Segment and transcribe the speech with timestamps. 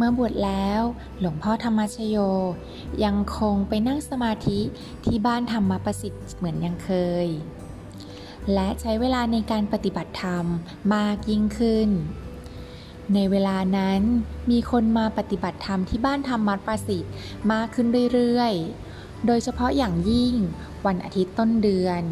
[0.00, 0.82] เมื่อบวชแล้ว
[1.20, 2.16] หลวงพ่อธรรมชโย
[3.04, 4.60] ยังคงไปนั่งสมาธิ
[5.04, 6.90] ที่บ้านธรรมประสิทธิ์เหมือนยังเค
[7.24, 7.26] ย
[8.54, 10.44] และใช้เวลาในการปฏิบัติธรรม
[10.94, 11.88] มากยิ่งขึ้น
[13.14, 14.02] ในเวลานั้น
[14.50, 17.14] มีคนมาปฏิบัติธรรมที่บ้านธรรมประสิทธิ์
[17.52, 20.34] มากขึ้นเรื่อยๆ โดยเฉพาะอย่างยิ่ง
[20.86, 22.02] วันอาทิตย์ต้นเดือน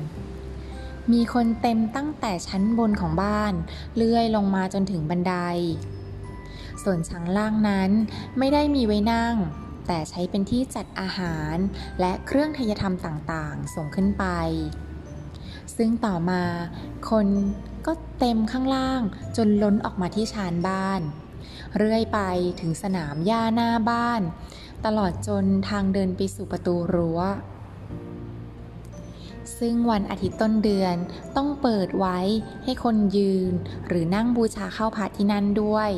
[1.12, 3.52] มีคนเต็มตั้งแต่ชั้นบนของบ้าน
[3.96, 5.34] เลื่อยลงมาจนถึงบันได
[6.82, 7.90] ส่วนชั้นล่างนั้น
[8.38, 9.36] ไม่ได้มีไว้นั่ง
[9.86, 11.56] แต่ใช้เป็นที่จัดอาหาร
[12.00, 14.24] และเครื่องทยธรรมต่างๆ ส่งขึ้นไป
[15.76, 16.42] ซึ่งต่อมา
[17.10, 17.26] คน
[17.86, 19.00] ก็เต็มข้างล่าง
[19.36, 21.00] จนล้นออกมาที่ชานบ้าน
[21.76, 22.20] เรื่อยไป
[22.60, 24.22] ถึงสนามหญ้าหน้าบ้าน
[24.84, 27.20] ตลอดจนทางเดินไปสู่ประตูรั้ว
[29.58, 30.96] ซึ่งวันอาทิตย์ต้นเดือน
[31.36, 32.18] ต้องเปิดไว้
[32.64, 33.52] ให้คนยืน
[33.88, 35.90] หรือนั่งบูชาเข้าพัดที่นั่นด้วย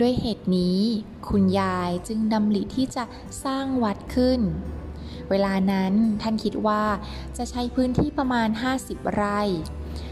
[0.00, 0.80] ด้วยเหตุนี้
[1.28, 3.04] คุณยายจึงดำริที่จะ
[3.44, 4.40] สร้างวัดขึ้น
[5.30, 6.84] เวลานั้นท่านคิดว่า
[7.36, 8.48] จะใช้พื้นที่ประมาณ
[8.80, 9.40] 50 ไร่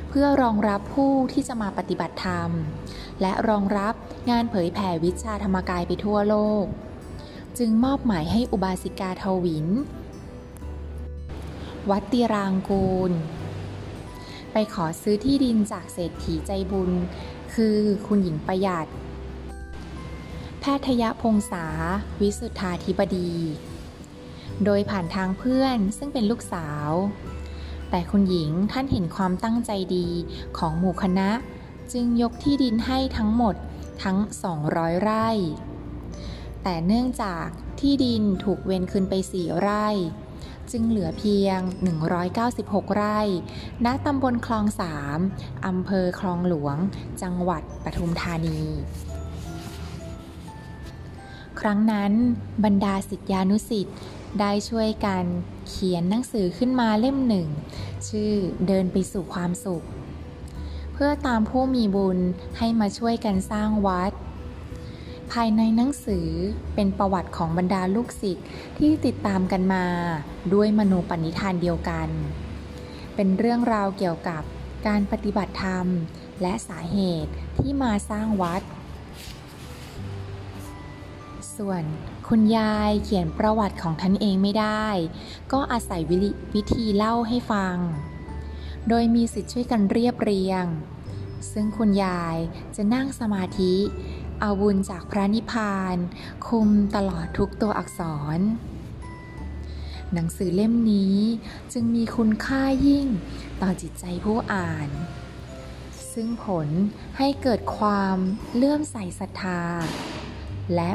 [0.08, 2.50] เพื่อรองรับผู้ที่จะมาปฏิบัติธรรม
[3.20, 3.94] และรองรับ
[4.30, 6.64] งานเผยแผ่วิชาธรรมกายไปทั่วโลก
[7.58, 9.66] จึงมอบหมายให้อุบาสิกาทวิน
[11.90, 13.12] วัดติรางกูล
[14.52, 16.90] ไปขอซื้อที่ดินจากเศรษฐีใจบุญ
[17.54, 18.86] คือคุณหญิงประหยัด
[20.66, 21.66] แพทยพงษา
[22.20, 23.32] วิสุทธาธิบดี
[24.64, 26.90] โดยผ่านทางเพื่อนซึ่งเป็นลูกสาว
[27.90, 30.08] แต่คุณหญิงท่านเห็นความตั้งใจดี
[30.58, 31.30] ของหมู่คณะ
[31.92, 33.54] จึงยกที่ดินให้ทั้งหมด
[34.02, 34.18] ทั้ง
[34.60, 35.28] 200 ไร่
[36.62, 37.46] แต่เนื่องจาก
[37.80, 39.88] ที่ดินถูกเวนคืนไปสี่ไร่
[40.70, 41.58] จึงเหลือเพียง
[42.26, 43.20] 196 ไร่
[43.84, 45.18] ณ ตำบลคลองสาม
[45.66, 46.76] อำเภอคลองหลวง
[47.22, 48.60] จังหวัดปทุมธานี
[51.66, 52.12] ครั้งนั้น
[52.64, 53.96] บรรดาสิทธิานุสิทธิ์
[54.40, 55.24] ได้ช่วยกัน
[55.68, 57.48] เขียนหนังสือขึ้นมาเล่มหนึ่ง
[58.08, 58.32] ชื่อ
[58.66, 59.84] เดินไปสู่ความสุข
[60.92, 62.18] เพื่อตามผู้มีบุญ
[62.58, 64.12] ให้มาช่วยกันสร้างวัด
[65.32, 66.28] ภายในหนังสือ
[66.74, 68.46] เป็นประวัติของบรรดาลูกศิษย์
[68.78, 69.84] ที่ติดตามกันมา
[70.54, 72.08] ด้วยมโนปณิธานเดียวกัน
[73.14, 74.42] เป็นเรื่องราวเกี่ยวกับ
[74.86, 75.86] การปฏิบัติธรรม
[76.42, 78.62] และสาเหตุที่มาสร้างวัด
[81.56, 81.84] ส่วน
[82.28, 84.86] คุณยายเขียนประวัติของท่านเองไม่ได้
[85.52, 86.02] ก็อาศัย
[86.54, 87.76] วิธีเล่าให้ฟัง
[88.88, 90.64] โดยมีสิทธิ์ช่วยกันเรียบเรียง
[91.52, 92.36] ซึ่งคุณยาย
[92.76, 93.74] จะนั่งสมาธิ
[94.40, 95.96] เอาบุญจากพระนิพพาน
[96.48, 98.00] คุมตลอดทุกตัวอักษ
[98.36, 98.38] ร
[100.12, 101.18] หนังสือเล่มนี้
[101.72, 103.06] จึงมีคุณค่ายิ่ง
[103.62, 104.88] ต่อจิตใจผู้อ่าน
[106.12, 106.68] ซึ่งผล
[107.18, 108.16] ให้เกิดความ
[108.54, 109.62] เลื่อมใสศรัทธา
[110.74, 110.90] และ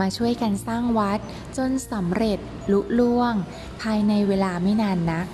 [0.00, 1.20] มาช่วยกันสร้างวัด
[1.56, 2.38] จนสำเร็จ
[2.72, 3.34] ลุล่วง
[3.82, 5.26] ภายในเวลาไม่นานนัก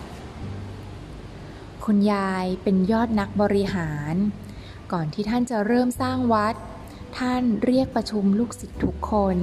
[1.85, 4.15] คุณยายเป็นยอดนักบริหาร
[4.93, 6.55] ก่อนที่ท่านจะเริ่มสร้างวัด
[7.19, 9.37] ท่านเรียกประชุมลูกศิษย์ทุกคน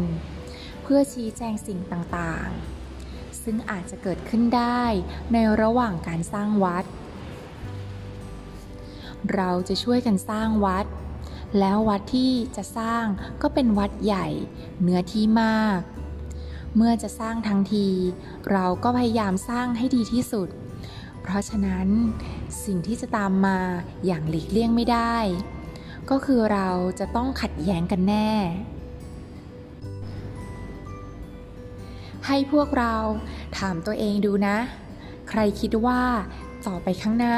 [0.81, 4.83] เพื่อชี้แจงสิ่งต่างๆ ซึ่งอาจจะเกิดขึ้นได้
[5.33, 6.85] ในระหว่างการสร้างวัด
[9.35, 10.85] เราจะช่วยกันสร้างวัด
[11.59, 13.05] แล้ววัดที่จะสร้าง
[13.41, 14.27] ก็เป็นวัดใหญ่
[14.81, 15.79] เนื้อที่มาก
[16.75, 17.87] เมื่อจะสร้างทั้งที
[18.51, 20.49] เราก็พยายามสร้างให้ดีที่สุด
[21.21, 21.87] เพราะฉะนั้น
[22.65, 23.59] สิ่งที่จะตามมา
[24.05, 25.15] อย่างหลีกเลี่ยงไม่ได้
[26.09, 26.69] ก็คือเรา
[26.99, 28.31] จะต้องขัดแย้งกันแน่
[32.27, 32.95] ให้พวกเรา
[33.57, 34.57] ถามตัวเองดูนะ
[35.29, 36.01] ใครคิดว่า
[36.67, 37.37] ต่อไปข้างหน้า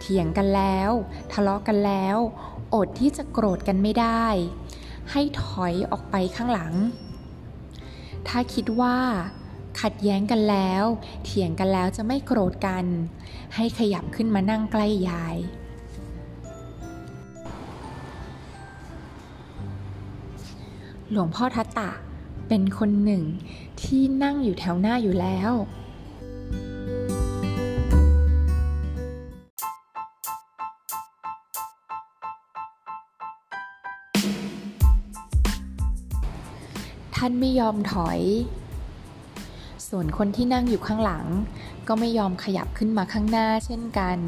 [0.00, 0.90] เถียงกันแล้ว
[1.32, 2.16] ทะเลาะกันแล้ว
[2.74, 4.26] อดที่จะโกรธกันไม่ได้
[5.10, 6.74] ให้ถอยออกไปข้างหลัง
[8.28, 8.96] ถ้าคิดว่า
[9.80, 10.84] ขัดแย้งกันแล้ว
[11.24, 12.84] เถียงกันแล้วจะไม่โกรธกัน
[13.54, 15.36] ให้ขยับขึ้นมานั่งใกล้ยาย
[21.10, 21.90] หลวงพ่อทัตตะ
[22.48, 23.22] เป็นคนหนึ่ง
[23.82, 25.52] ที่นั่งอยู่แถวหน้าอยู่แล้ว
[37.24, 38.20] ท่านไม่ยอมถอย
[39.88, 41.26] ส่วนคนที่นั่งอยู่ข้างหลัง
[41.88, 44.18] ก็ไม่ยอมขยับขึ้นมาข้างหน้าเช่นกัน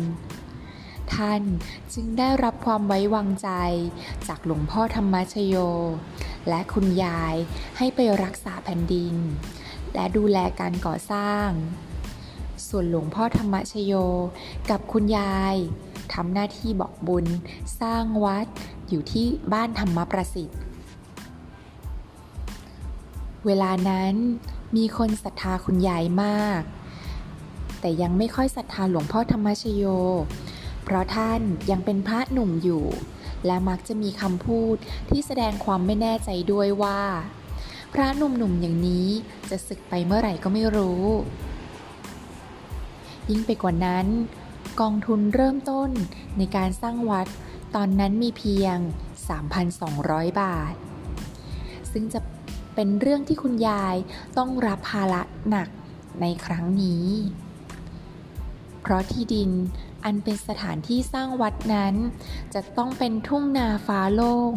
[1.14, 1.42] ท่าน
[1.94, 3.48] จึงได้รับความไว้วางใจ
[4.28, 5.56] จากหลวงพ่อธรรมชโย
[6.48, 7.34] และคุณยาย
[7.78, 9.14] ให้ไปรักษาแผ่นดิน
[9.94, 11.48] และดูแลการก่อสร้าง
[12.68, 13.92] ส่วนหลวงพ่อธรรมชโย
[14.70, 15.56] กับคุณยาย
[16.14, 17.26] ทำหน้าที่บอกบุญ
[17.80, 18.46] สร้างวัด
[18.88, 20.63] อยู่ที่บ้านธรรมประสิทธิ์
[23.46, 24.14] เวลานั้น
[24.76, 26.62] มีคนศรัทธาคุณยายมาก
[27.80, 29.84] แต่ยังไม่ค่อยศรัทธาหลวงพ่อธรรมชโย
[30.84, 32.84] เพราะท่านยังเป็นพระหนุ่มอยู่
[33.46, 34.76] และมักจะมีคำพูด
[35.08, 37.00] ที่แสดงความไม่แน่ใจด้วยว่า
[37.92, 39.08] พระหนุ่มๆอย่างนี้
[39.50, 41.04] จะศึกไปเมื่อไหร่ก็ไม่รู้
[43.30, 44.06] ยิ่งไปกว่านั้น
[44.80, 45.90] กองทุนเริ่มต้น
[46.38, 47.26] ในการสร้างวัด
[47.74, 48.76] ตอนนั้นมีเพียง
[49.58, 50.74] 3,200 บาท
[51.92, 52.20] ซึ่งจะ
[52.74, 53.96] เป็นเรื่องที่คุณยาย
[54.38, 55.68] ต้องรับภาระหนัก
[56.20, 57.06] ในครั้งนี้
[58.80, 59.50] เพราะที่ดิน
[60.04, 61.94] อันเป็นสถานที่สร้างวัดนั้น
[62.54, 64.54] จะต้องเป็นทุ่งนาฟ้าโล่ง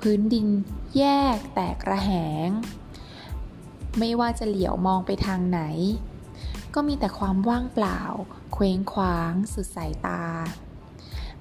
[0.00, 0.46] พื้นดิน
[0.96, 1.04] แย
[1.36, 2.10] กแตกระแห
[2.48, 2.50] ง
[3.98, 5.60] ไม่ว่าจะเหลียวมองไปทางไหน
[6.74, 8.00] ก็มีแต่ความว่างเปล่า
[8.52, 10.24] เคว้งคว้างสุดสายตา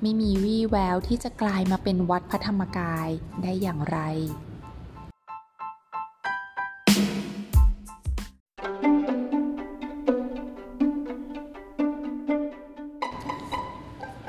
[0.02, 3.08] ไม่มีวี่แววที่จะกลายมาเป็นวัดพระธรรมกาย
[3.44, 4.00] ได้อย่างไร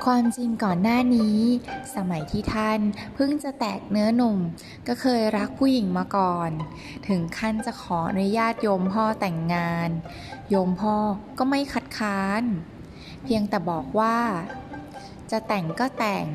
[0.05, 1.39] ความจริงก่อนหน้านี้
[1.95, 2.79] สมัยที่ท่าน
[3.15, 4.37] เพิ่งจะแตกเนื้อหนุ่ม
[4.87, 6.49] ก็เคยรักผู้หญิงมาก่อน
[7.07, 9.89] ถึงขั้นจะขออนุญาตโยมพ่อแต่งงาน
[10.49, 10.97] โยมพ่อ
[11.37, 12.43] ก็ไม่คัดค้าน
[13.23, 14.17] เพียงแต่บอกว่า
[15.31, 16.25] จะแต่งก็แต่ง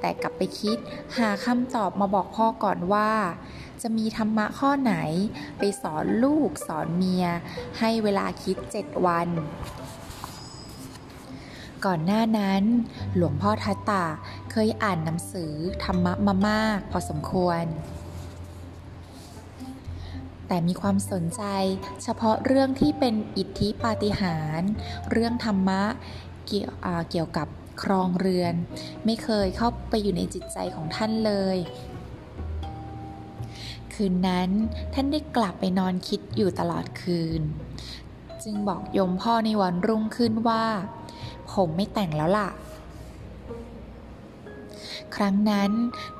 [0.00, 0.78] แต่กลับไปคิด
[1.18, 3.10] หาคำตอบมาบอกพ่อก่อนว่า
[3.82, 4.94] จะมีธรรมะข้อไหน
[5.58, 7.26] ไปสอนลูกสอนเมีย
[7.78, 9.28] ให้เวลาคิดเจ็ดวัน
[11.86, 12.62] ก่อนหน้านั้น
[13.16, 14.04] หลวงพ่อทัตตา
[14.50, 15.52] เคยอ่านหนังสือ
[15.84, 17.64] ธรรมะมามากพอสมควร
[20.46, 21.42] แต่มีความสนใจ
[22.02, 24.70] เฉพาะเรื่องที่เป็นอิทธิปาฏิหาริย์
[25.10, 25.82] เรื่องธรรมะ
[26.46, 26.72] เกี่ยว
[27.10, 27.48] เกี่ยวกับ
[27.82, 28.54] ครองเรือน
[29.04, 31.58] ไม่เคยเข้าไปอยู่ในจิตใจของท่านเลย
[33.94, 34.50] คืนนั้น
[34.94, 37.42] ท่านได้กลับไปนอนคิดอยู่ตลอดคืน
[38.42, 40.64] จึงบอกโยมพ่อในวันรุ่งขึ้นว่า
[41.52, 42.50] ผมไม่แต่งแล้วล่ะ
[45.16, 45.70] ครั้งนั้น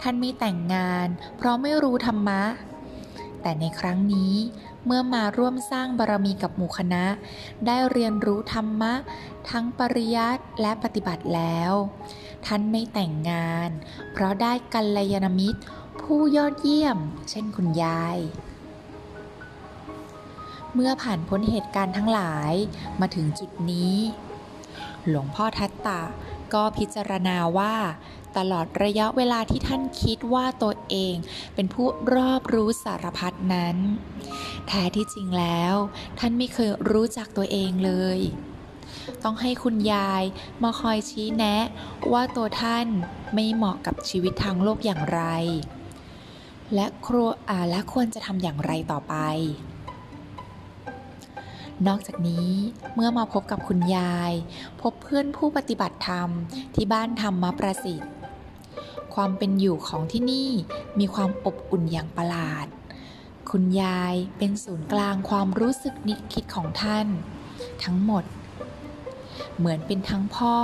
[0.00, 2.43] ท่านไม่แต่งงาน เพราะไม่รู้ธรรมะ
[3.43, 4.35] แต่ในครั้งนี้
[4.87, 7.05] เมื่อมาร่วมสร้างบารมีกับหมู่คณะ
[7.67, 8.94] ได้เรียนรู้ธรรมะ
[9.50, 11.73] ทั้งปริยัติและปฏิบัติแล้ว
[12.47, 13.71] ท่านไม่แต่งงาน
[14.12, 15.61] เพราะได้กัลยาณมิตร
[16.03, 16.99] ผู้ยอดเยี่ยม
[17.31, 18.19] เช่นคุณยาย
[20.75, 22.53] เมื่อผ่านพ้นเหตุการณ์ทั้งหลาย
[23.00, 23.97] มาถึงจุดนี้
[25.08, 26.02] หลวงพ่อทัตตะ
[26.55, 27.75] ก็พิจารณาว่า
[28.37, 31.14] ตลอดระยะเวลาที่ท่านคิดว่าตัวเอง
[31.55, 33.76] เป็นผู้รอบรู้สารพัดนั้น
[34.67, 35.75] แท้ที่จริงแล้ว
[36.19, 38.19] ท่านไม่เคยรู้จักตัวเองเลย
[39.25, 40.23] ต้องให้คุณยาย
[40.62, 41.56] มาคอยชี้แนะ
[42.12, 42.87] ว่าตัวท่าน
[43.35, 45.23] ไม่เหมาะกับชีวิตทางโลกอย่างไร
[46.75, 49.14] และครัวอาและควรจะทำอย่างไรต่อไป
[51.88, 52.50] นอกจากนี้
[52.94, 54.32] เมื่อมาพบกับคุณยาย
[54.82, 56.29] พบเพื่อนผู้ปฏิบัติธรรม
[56.75, 58.12] ที่บ้านธรรมประสิทธิ์
[59.15, 60.50] ความเป็นอยู่ของที่นี่
[60.99, 62.67] มีความอบอุ่นอย่างประหลาด
[63.50, 67.06] คุณยายเป็นศูนย์กลางความรู้สึกนิคิดของท่าน
[67.85, 68.25] ทั้งหมด
[69.56, 70.56] เหมือนเป็นทั้งพ่อ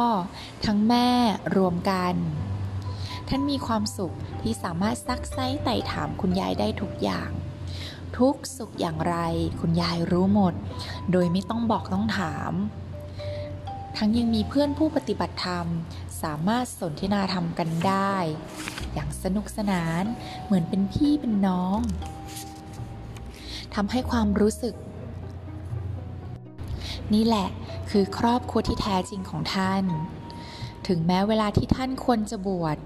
[0.66, 1.08] ทั้งแม่
[1.56, 2.14] รวมกัน
[3.28, 7.30] ท่านมีความสุขที่สามารถซักไซ้ไต่ถามคุณยายได้ทุกอย่าง
[8.18, 9.16] ทุกสุขอย่างไร
[9.60, 10.54] คุณยายรู้หมด
[11.12, 12.52] โดยไม่ต้องบอกต้องถาม
[13.96, 15.66] ทั้งยังมีเพื่อนผู้ปฏิบัติธรรม
[16.22, 18.14] สามารถสนทนาธรรมกันได้
[18.94, 20.02] อย่างสนุกสนาน
[20.44, 21.78] เหมือนเป็นพี่เป็นน้อง
[23.74, 24.74] ทำให้ความรู้สึก
[27.14, 27.48] นี่แหละ
[27.90, 29.84] คือครอบครัวที่แท้จริงของท่าน
[30.86, 32.76] ถึงแม้เวลาที่ท่านควรจะบวช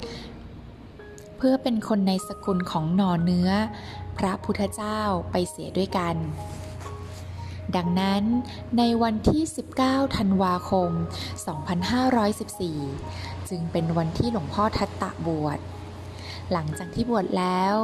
[1.42, 3.50] เพื่อเป็นคนในสกุลของนอเนื้อ
[4.18, 6.16] พระพุทธเจ้าไปเสียด้วยกัน
[7.76, 8.22] ดังนั้น
[8.78, 9.42] ในวันที่
[9.80, 10.90] 19 ธันวาคม
[12.64, 15.58] 2514 จึงเป็นวันที่หลวงพ่อทัตตะบวช
[16.52, 17.74] หลังจากที่บวชแล้ว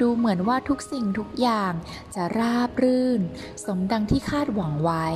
[0.00, 1.72] ดูเหมือนว่าทุกสิ่งทุกอย่าง
[2.14, 3.20] จะราบรื่น
[3.64, 5.06] สมดังที่คาดหวังไว้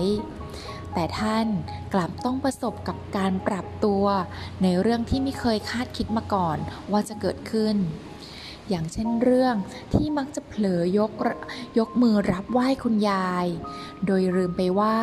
[0.94, 1.46] แต่ท่าน
[1.94, 4.04] กลับต้องประสบกับการปรับตัว
[4.62, 6.58] ในเรื่องที่ไม่เคยคาดคิดมาก่อน
[6.92, 7.76] ว่าจะเกิดขึ้น
[8.68, 9.54] อย่างเช่นเรื่อง
[9.94, 11.12] ที่มักจะเผลอยก
[11.78, 13.46] ยกมือรับไหว้คุณยาย
[14.06, 14.98] โดยลืมไปว่า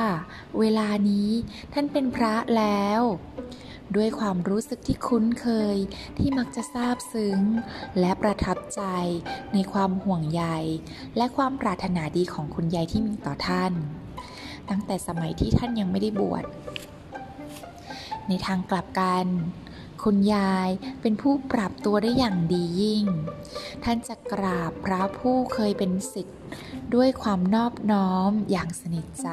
[0.59, 1.29] เวลานี้
[1.73, 3.01] ท่านเป็นพระแล้ว
[3.95, 5.77] ด้วยความรู้สึกที่คุ้นเคย
[6.17, 7.39] ที่มักจะซาบซึ้ง
[7.99, 8.81] และประทับใจ
[9.53, 10.43] ในความห่วงใย
[11.17, 13.73] และความปรารถนาดีของคุณยายที่มีต่อท่าน
[14.69, 16.45] ตั้งแต่สมัยที่ท่านยังไม่ได้บวช
[18.27, 19.25] ในทางกลับกัน
[20.03, 20.69] คุณยาย
[21.01, 23.05] เป็นผู้ปรับตัวได้อย่างดียิ่ง
[23.83, 26.39] ท่านจะกราบพระผู้เคยเป็นศิษย์
[26.95, 29.29] ด้วยความนอบน้อมอย่างสนิทใจ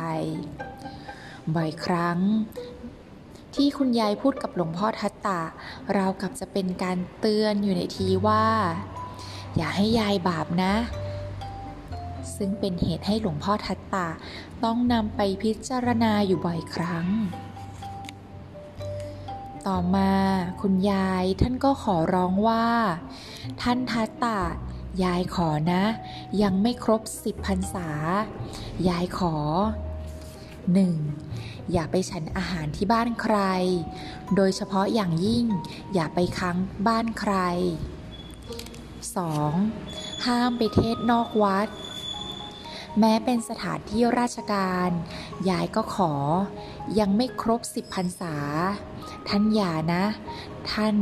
[1.54, 2.18] บ่อยครั้ง
[3.54, 5.42] ที่คุณยายพูดกับหลวงพ่อทัตตะ
[5.96, 8.46] ราวกับจะเป็นการเตือนอยู่ในทีว่า
[9.56, 10.74] อย่าให้ยายบาปนะ
[12.36, 14.08] ซึ่งเป็นเหตุให้หลวงพ่อทัตตะ
[14.64, 17.06] ต้องนำไปพิจารณาอยู่บ่อยครั้ง
[19.66, 20.12] ต่อมา
[20.60, 22.66] คุณยายท่านก็ขอร้องว่า
[23.62, 24.40] ท่านทัตตะ
[25.04, 25.84] ยายขอนะ
[26.42, 27.90] ยังไม่ครบสิบพรรษา
[28.88, 29.34] ยายขอ
[30.94, 31.72] 1.
[31.72, 33.38] อย่าไปฉันอาหารที่บ้านใคร
[34.36, 35.46] โดยเฉพาะอย่างยิ่ง
[35.94, 36.56] อย่าไปค้าง
[36.88, 37.34] บ้านใคร
[39.42, 40.26] 2.
[40.26, 41.68] ห้ามไปเทศนอกวัด
[43.00, 44.90] แม้เป็นสถานที่ราชการ
[45.50, 46.12] ยายก็ขอ
[46.98, 48.36] ยังไม่ครบสิบพรรษา
[49.28, 50.04] ท่านอย่านะ
[50.72, 50.94] ท่าน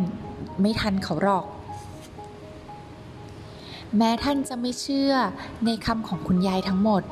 [0.61, 1.46] ไม่ทันเขาหรอก
[3.96, 5.12] แม้ท่านจะไม่เชื่อ
[5.64, 7.02] ในคำของคุณยายทั้งหมด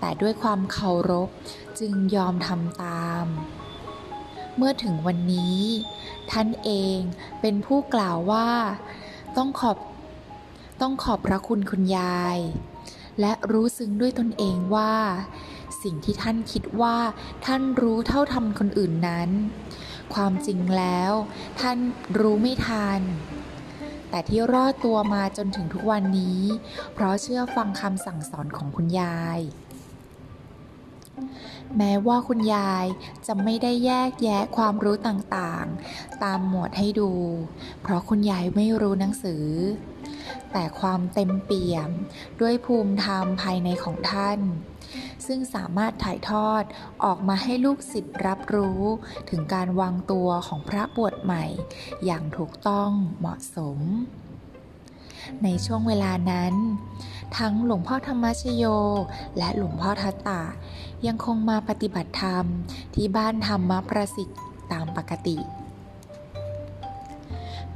[0.00, 1.28] แต่ด้วยความเคารพ
[1.78, 3.26] จึงยอมทำตาม
[4.56, 5.60] เมื่อถึงวันนี้
[6.30, 6.98] ท่านเอง
[7.40, 8.50] เป็นผู้กล่าวว่า
[9.36, 9.76] ต้องขอบ
[10.80, 12.38] ต้องขอบพระคุณคุณยาย
[13.20, 14.94] และรู้ซึ้งด้วยตนเองว่า
[15.82, 16.96] สิ่งที่ท่านคิดว่า
[17.46, 19.30] ท่านรู้เท่าทำคนอื่นนั้น
[20.14, 21.12] ความจริงแล้ว
[21.60, 21.78] ท่าน
[22.18, 23.00] รู้ไม่ทัน
[24.10, 26.42] แต่ที่รอดตัวมาจนถึงทุกวันนี้
[26.94, 29.40] เพราะเชื่อฟังคำสั่งสอนของคุณยาย
[31.76, 32.86] แม้ว่าคุณยาย
[33.26, 37.12] จะไม่ได้แยกแยะความรู้ต่างๆ ตามหมวดให้ดู
[37.82, 39.44] เพราะคุณยายไม่รู้หนังสือ
[40.52, 41.90] แต่ความเต็มเปี่ยม
[42.40, 44.40] ด้วยภูมิธรรมภายในของท่าน
[45.26, 46.62] ซึ่งสามารถถ่ายทอด
[47.04, 48.82] ออกมาให้ลูกศิษย์รับรู้
[49.30, 51.44] ถึงการวางตัวของพระบวชใหม่
[52.04, 53.78] อย่างถูกต้องเหมาะสม
[55.44, 56.54] ในช่วงเวลานั้น
[57.38, 58.64] ทั้งหลวงพ่อธรรมชโย
[59.38, 60.42] และหลวงพ่อทัตตา
[61.06, 62.44] ยังคงมาปฏิบัติธรรม
[62.94, 64.40] ที่บ้านธรรมประสิทธิ์
[64.72, 65.36] ตามปกติ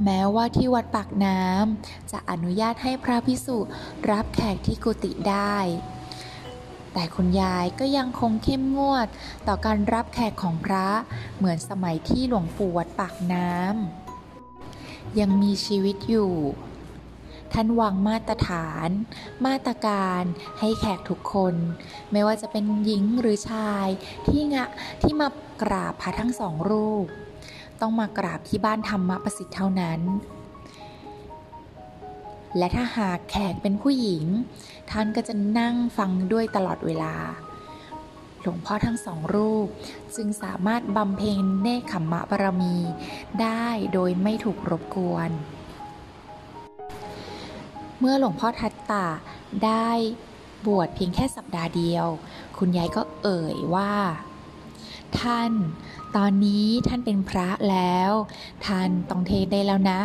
[0.03, 3.57] แม้ว่าที่วัดปากน้ำจะอนุญาตให้พระพิสุ
[4.11, 5.57] รับแขกที่กุฏิได้
[6.93, 9.07] แต่คุณยายก็ยังคงเข้มงวด
[9.47, 10.87] ต่อการรับแขกของพระ
[11.37, 16.33] เหมือนสมัยที่หลวงปู่วัดปากน้ำยังมีชีวิตอยู่
[17.53, 18.89] ท่านวางมาตรฐาน
[19.45, 20.23] มาตรการ
[20.59, 21.55] ให้แขกทุกคน
[22.11, 23.87] ไม่ว่าจะเป็นหญิงหรือชาย
[24.27, 24.65] ที่งะ
[25.01, 25.27] ที่มา
[25.61, 27.07] กราบพระทั้งสองรูป
[27.81, 29.99] ต้องมากราบที่บ้านธรรมประสิทธิ์เท่านั้น
[32.57, 34.25] และถ้าหากแขกเป็นผู้หญิง
[34.91, 37.15] ท่านก็จะนั่งฟังด้วยตลอดเวลา
[38.41, 39.67] หลวงพ่อทั้งสองรูป
[40.15, 42.75] จึงสามารถบำเพ็ญเนคขมมะบารมี
[43.41, 45.31] ได้โดยไม่ถูกรบกวน
[47.99, 49.05] เมื่อหลวงพ่อทัตตา
[49.65, 49.89] ได้
[50.65, 52.05] บวชเพียงแค่สัปดาห์เดียว
[52.57, 53.91] คุณยายก็เอ่ยว่า
[55.19, 55.51] ท่าน
[56.15, 58.11] ตอนนี้ท่านเป็นพระแล้ว
[58.65, 60.01] ท่านต้องเทศได้แล้วนะ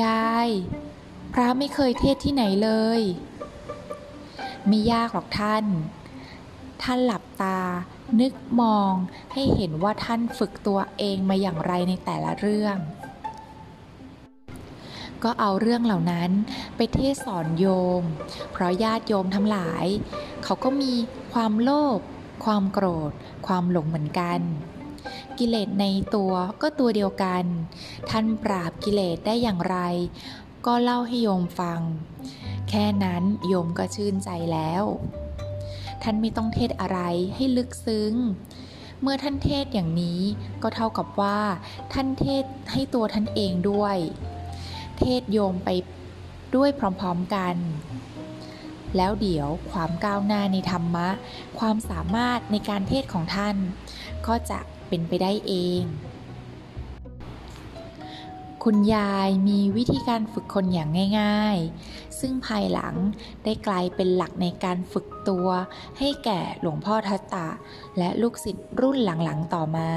[0.00, 0.48] ยาย
[1.32, 3.00] พระไม่เคยเทศที่ไหนเลย
[4.66, 5.64] ไม่ยากหรอกท่าน
[6.82, 7.60] ท่านหลับตา
[8.20, 8.92] นึกมอง
[9.32, 12.76] ให้เห็นว่าท่านฝึกตัวเองมาอย่างไรในแต่ละเรื่อง
[15.22, 16.30] ก็เอาเรื่องเหล่านั้น
[16.76, 17.66] ไปเทศสอนโย
[18.00, 18.02] ม
[18.52, 19.86] เพราะญาติโยมทั้งหลาย
[20.44, 20.92] เขาก็มี
[21.32, 21.98] ความโลภ
[22.44, 23.12] ความโกรธ
[23.46, 24.40] ความหลงเหมือนกัน
[25.38, 27.44] กิเลสในตัวก็ตัวเดียวกัน
[28.10, 29.76] ท่านปราบกิเลสได้อย่างไร
[30.66, 31.80] ก็เล่าให้โยมฟัง
[32.68, 34.84] แค่นั้นโยมก็ชื่นใจแล้ว
[36.02, 36.98] ท่านไม่ต้องเทศอะไร
[37.34, 38.14] ให้ลึกซึ้ง
[39.00, 40.20] เมื่อท่านเทศอย่างนี้
[40.62, 41.38] ก็เท่ากับว่า
[41.92, 43.96] ท่านเทศให้ตัวท่านเองด้วย
[44.98, 45.68] เทศโยมไป
[46.56, 47.56] ด้วยพร้อมๆกัน
[48.96, 51.08] แล้วเดี๋ยวความก้าวหน้าในธรรมะ
[51.58, 53.56] ความสามารถในการเทศของท่าน
[54.26, 54.58] ก็จะ
[54.88, 55.82] เป็นไปได้เอง
[58.64, 60.88] คุณยายมีวิธีการฝึกคนอย่าง
[61.20, 61.58] ง่าย
[61.88, 62.94] ๆ ซึ่งภายหลัง
[63.44, 65.48] ได้กลายเป็นหลักในการฝึกตัว
[65.98, 67.48] ให้แก่หลวงพ่อทัตตะ
[67.98, 69.90] และลูกศิษย์รุ่นหลังๆต่อมา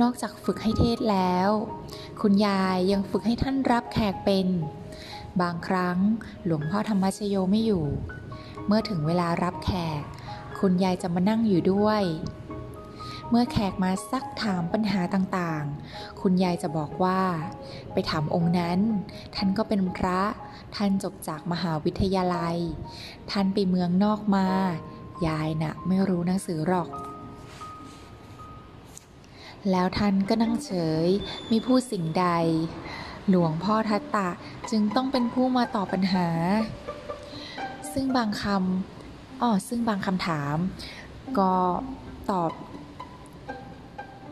[0.00, 1.50] นอกจากฝึกให้เทศแล้ว
[2.20, 4.46] คุณยายยังฝึกให้ท่านรับแขกเป็น
[5.42, 5.98] บางครั้ง
[6.44, 7.86] หลวงพ่อธรรมชโยไม่อยู่
[8.66, 9.70] เมื่อถึงเวลารับแข
[10.00, 10.02] ก
[10.60, 12.02] คุณยายจะมานั่งอยู่ด้วย
[13.30, 17.20] เมื่อแขกมาซักถามปัญหาต่างๆ คุณยายจะบอกว่า
[17.92, 18.80] ไปถามองค์นั้น
[19.34, 20.20] ท่านก็เป็นพระ
[20.76, 22.56] ท่านจบจากมหาวิทยาลัย
[23.30, 24.46] ท่านไปเมืองนอกมา
[25.26, 26.90] ยายน่ะไม่รู้หนังสือหรอก
[29.70, 30.72] แล้วท่านก็นั่งเฉ
[31.06, 31.08] ย
[31.48, 32.26] ไม่พูดสิ่งใด
[33.28, 34.28] หลวงพ่อทัตตะ
[34.70, 36.28] จึงต้องเป็นผู้มาตอบปัญหา
[37.92, 40.56] ซึ่งบางคำอ๋อซึ่งบางคำถาม
[41.38, 41.54] ก็
[42.30, 42.50] ตอบ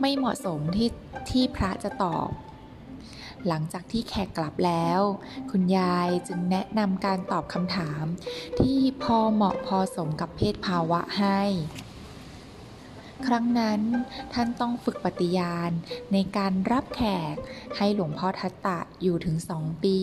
[0.01, 0.89] ไม่เหมาะสมที่
[1.29, 2.29] ที่พระจะตอบ
[3.47, 5.01] หลังจากที่แขกกลับแล้ว
[5.51, 8.03] คุณยายจึงแนะนำการตอบคำถาม
[8.59, 11.41] ที่พอเหมาะพอสมกับเพศภาวะให้
[13.27, 13.81] ครั้งนั้น
[14.33, 15.71] ท่านต้องฝึกปฏิญาณ
[16.13, 17.01] ในการรับแข
[17.33, 17.35] ก
[17.77, 19.99] ให้หลวงพ่อทัตตะอยู่ถึงสองปี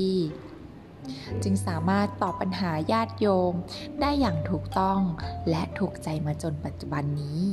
[1.42, 3.54] จึงสามารถตอบปัญหาญาติโยม
[4.00, 5.00] ได้อย่างถูกต้อง
[5.50, 7.44] และถูกใจมาจนปัจจุบันนี้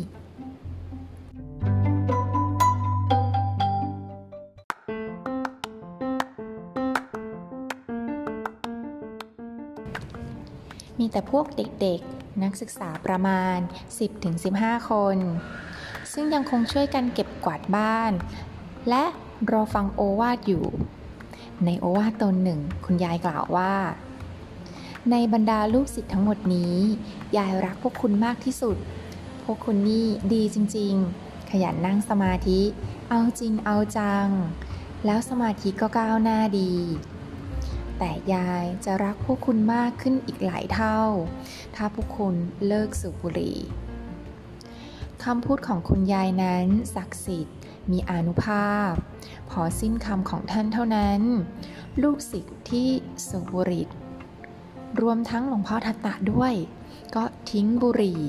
[10.99, 12.01] มีแต่พวกเด็ก
[12.41, 13.57] นักศึกษาประมาณ
[14.23, 15.17] 10-15 คน
[16.13, 18.11] ซึ่งยังคงช่วยกันเก็บกวาดบ้าน
[18.89, 19.03] และ
[19.51, 20.65] รอฟังโอวาทอยู่
[21.65, 23.73] ในโอวาทตนหนึ่ง คุณยายกล่าวว่า
[25.11, 26.75] ในบรรดาลูกศิษย์ทั้งหมดนี้
[27.37, 28.77] ยายรักพวกคุณมากที่สุด
[29.43, 32.61] พวกคุณนี่ดีจริง ๆ ขยันนั่งสมาธิ
[33.09, 34.27] เอาจริงเอาจัง
[35.05, 36.71] แล้วสมาธิก็ก้าวหน้าดี
[38.05, 40.99] แต่ยายจะรักพวกคุณมากขึ้นอีกหลายเท่า
[41.75, 42.35] ถ้าพวกคุณ
[42.67, 43.57] เลิกสูบบุหรี่
[45.23, 47.57] คำพูดของคุณยายนั้นศักดิ์สิทธิ์
[47.91, 48.91] มีอานุภาพ
[49.49, 51.21] พอสิ้นคำของท่านเท่านั้น
[52.03, 52.89] ลูกศิษย์ที่
[53.27, 53.87] สูบบุหรี่
[55.01, 56.53] รวมทั้งหลวงพ่อทัตตะด้วย
[57.15, 58.19] ก็ทิ้งบุหรี่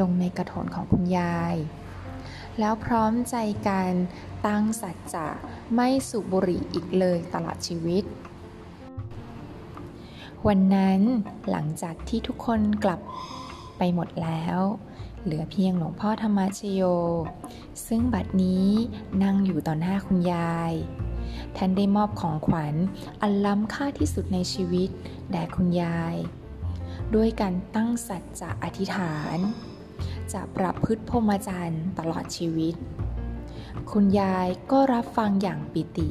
[0.00, 1.56] ลงในกระถนของคุณยาย
[2.58, 3.36] แล้วพร้อมใจ
[3.68, 3.92] กัน
[4.46, 5.28] ตั้งสัจจะ
[5.74, 8.04] ไม่สูบบุหรี่อีกเลยตลอดชีวิต
[10.48, 11.00] วันนั้น
[11.50, 13.00] หลังจากที่ทุกคนกลับ
[13.78, 14.58] ไปหมดแล้ว
[15.22, 16.82] เหลือเพียงหลวงพ่อธรรมชโย
[17.86, 18.68] ซึ่งบัดนี้
[19.22, 20.72] นั่งอยู่ต่อหน้าคุณยาย
[21.56, 22.74] ท่านได้มอบของขวัญ
[23.20, 24.88] อันล้ำค่าที่สุดในชีวิต
[25.30, 26.14] แด่คุณยาย
[27.14, 29.38] ด้วยการตั้งสัจจะอธิษฐาน
[30.32, 32.74] จะประพฤติพรหมจรรย์ตลอดชีวิต
[33.90, 36.08] คุณยายก็รับฟังอย่างปิติ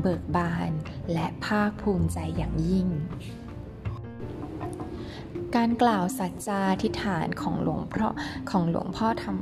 [0.00, 0.70] เบิกบาน
[1.12, 2.88] และภาคภูมิใจอย่างยิ่ง
[5.56, 8.08] การกล่าวสัจจาธิฐานของหลวงพ่อ
[8.50, 9.36] ของหลวงพ่อธรรม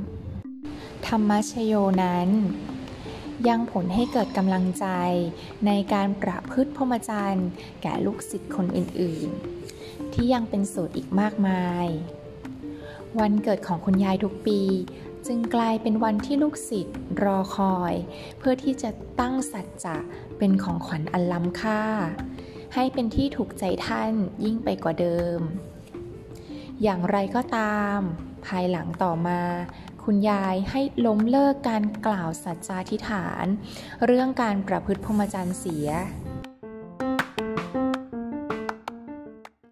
[1.07, 2.29] ธรรมชโยนั้น
[3.47, 4.85] ยังผลให้เกิดกำลังใจ
[5.65, 7.49] ในการประพฤติพรหมจรรย์
[7.81, 11.87] แก่ลูกศิษย์คนอื่นๆ ที่ยังเป็นโสดอีกมากมาย
[13.19, 14.61] วันเกิดของคุณยายทุกปี
[15.27, 17.93] จึงกลายเป็นวันที่ลูกศิษย์รอคอย
[18.37, 18.89] เพื่อที่จะ
[19.19, 19.97] ตั้งสัจจะ
[20.37, 21.81] เป็นของขวัญอันล้ำค่า
[22.75, 24.11] ให้เป็นที่ถูกใจท่าน
[24.43, 25.41] ยิ่งไปกว่าเดิม
[26.83, 27.99] อย่างไรก็ตาม
[28.45, 29.41] ภายหลังต่อมา
[30.03, 33.45] คุณยายให้ล้มเลิกการกล่าวสัจจาธิฐาน
[34.05, 35.87] เรื่องการประพฤติพรหมจรรย์เสีย